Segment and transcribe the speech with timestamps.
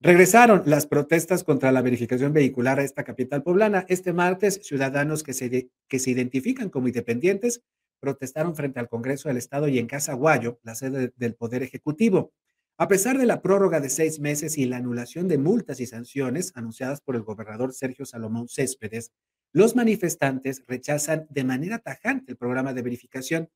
[0.00, 3.86] Regresaron las protestas contra la verificación vehicular a esta capital poblana.
[3.88, 7.62] Este martes, ciudadanos que se, que se identifican como independientes
[7.98, 12.32] protestaron frente al Congreso del Estado y en Casa Guayo, la sede del Poder Ejecutivo.
[12.78, 16.52] A pesar de la prórroga de seis meses y la anulación de multas y sanciones
[16.54, 19.12] anunciadas por el gobernador Sergio Salomón Céspedes,
[19.52, 23.48] los manifestantes rechazan de manera tajante el programa de verificación,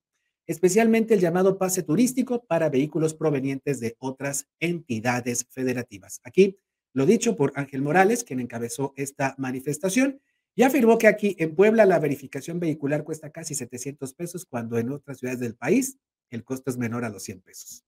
[0.51, 6.21] especialmente el llamado pase turístico para vehículos provenientes de otras entidades federativas.
[6.25, 6.57] Aquí
[6.93, 10.21] lo dicho por Ángel Morales, quien encabezó esta manifestación,
[10.57, 14.91] y afirmó que aquí en Puebla la verificación vehicular cuesta casi 700 pesos, cuando en
[14.91, 15.99] otras ciudades del país
[16.31, 17.85] el costo es menor a los 100 pesos.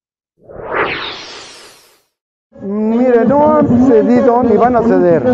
[2.60, 5.24] Mire, no han cedido ni van a ceder,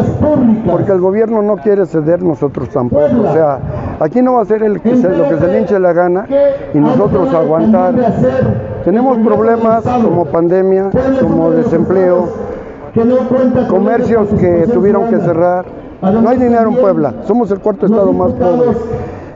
[0.65, 3.20] porque el gobierno no quiere ceder, nosotros tampoco.
[3.20, 5.93] O sea, aquí no va a ser el que lo que se le hinche la
[5.93, 6.27] gana
[6.73, 7.95] y nosotros aguantar.
[8.84, 12.29] Tenemos problemas como pandemia, como desempleo,
[13.69, 15.66] comercios que tuvieron que cerrar.
[16.01, 18.70] No hay dinero en Puebla, somos el cuarto estado más pobre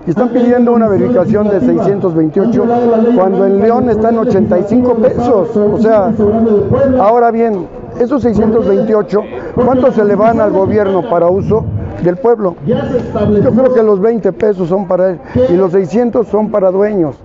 [0.07, 2.65] y están pidiendo una verificación de 628
[3.15, 5.57] cuando en León están 85 pesos.
[5.57, 6.13] O sea,
[7.01, 7.67] ahora bien,
[7.99, 9.21] esos 628,
[9.55, 11.65] ¿cuánto se le van al gobierno para uso?
[12.03, 12.57] Del pueblo.
[12.67, 17.17] Yo creo que los 20 pesos son para él y los 600 son para dueños.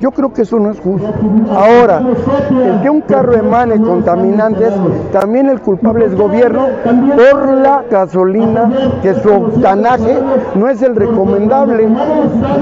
[0.00, 1.06] Yo creo que eso no es justo.
[1.50, 2.02] Ahora,
[2.50, 4.72] el que un carro emane contaminantes,
[5.12, 8.70] también el culpable es gobierno por la gasolina,
[9.02, 10.18] que su octanaje
[10.56, 11.88] no es el recomendable.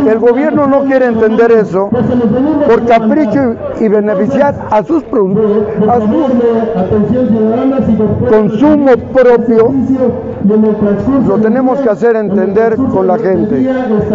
[0.09, 1.89] El gobierno no quiere entender eso
[2.69, 6.27] por capricho y beneficiar a sus productos, a su
[8.29, 9.73] consumo propio.
[10.45, 13.61] Lo tenemos que hacer entender con la gente.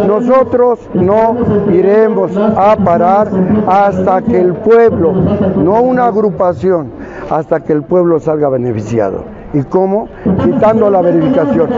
[0.08, 1.38] Nosotros no
[1.72, 3.30] iremos a parar
[3.68, 6.92] hasta que el pueblo, no una agrupación,
[7.30, 9.26] hasta que el pueblo salga beneficiado.
[9.54, 10.10] ¿Y cómo?
[10.44, 11.70] Quitando la verificación.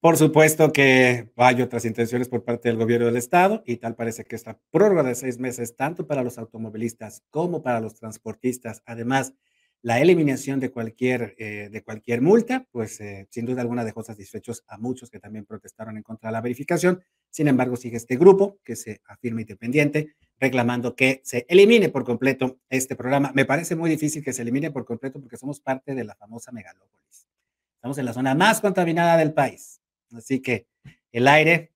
[0.00, 4.24] Por supuesto que hay otras intenciones por parte del gobierno del estado y tal parece
[4.24, 9.34] que esta prórroga de seis meses, tanto para los automovilistas como para los transportistas, además
[9.82, 14.64] la eliminación de cualquier, eh, de cualquier multa, pues eh, sin duda alguna dejó satisfechos
[14.66, 17.02] a muchos que también protestaron en contra de la verificación.
[17.30, 22.58] Sin embargo, sigue este grupo que se afirma independiente reclamando que se elimine por completo
[22.68, 23.32] este programa.
[23.34, 26.52] Me parece muy difícil que se elimine por completo porque somos parte de la famosa
[26.52, 27.28] megalópolis.
[27.76, 29.80] Estamos en la zona más contaminada del país.
[30.12, 30.66] Así que
[31.12, 31.72] el aire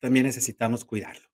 [0.00, 1.33] también necesitamos cuidarlo.